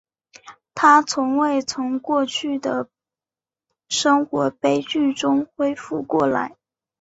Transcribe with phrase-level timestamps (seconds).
[0.73, 2.89] 她从未从过去的
[3.87, 6.57] 生活悲剧中恢复过来。